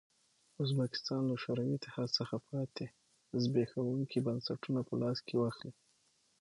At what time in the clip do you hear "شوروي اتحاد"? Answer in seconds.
1.43-2.09